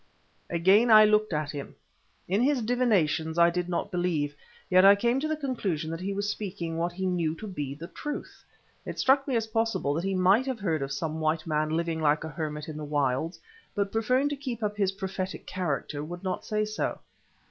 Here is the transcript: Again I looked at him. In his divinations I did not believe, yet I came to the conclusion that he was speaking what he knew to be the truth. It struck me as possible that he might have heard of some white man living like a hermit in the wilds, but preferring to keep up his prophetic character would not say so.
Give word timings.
Again 0.49 0.89
I 0.89 1.05
looked 1.05 1.31
at 1.31 1.51
him. 1.51 1.75
In 2.27 2.41
his 2.41 2.63
divinations 2.63 3.37
I 3.37 3.51
did 3.51 3.69
not 3.69 3.91
believe, 3.91 4.35
yet 4.67 4.83
I 4.83 4.95
came 4.95 5.19
to 5.19 5.27
the 5.27 5.37
conclusion 5.37 5.91
that 5.91 5.99
he 5.99 6.11
was 6.11 6.27
speaking 6.27 6.75
what 6.79 6.91
he 6.91 7.05
knew 7.05 7.35
to 7.35 7.45
be 7.45 7.75
the 7.75 7.85
truth. 7.87 8.43
It 8.83 8.97
struck 8.97 9.27
me 9.27 9.35
as 9.35 9.45
possible 9.45 9.93
that 9.93 10.03
he 10.03 10.15
might 10.15 10.47
have 10.47 10.59
heard 10.59 10.81
of 10.81 10.91
some 10.91 11.19
white 11.19 11.45
man 11.45 11.69
living 11.69 12.01
like 12.01 12.23
a 12.23 12.29
hermit 12.29 12.67
in 12.67 12.77
the 12.77 12.83
wilds, 12.83 13.39
but 13.75 13.91
preferring 13.91 14.27
to 14.29 14.35
keep 14.35 14.63
up 14.63 14.75
his 14.75 14.91
prophetic 14.93 15.45
character 15.45 16.03
would 16.03 16.23
not 16.23 16.43
say 16.45 16.65
so. 16.65 16.97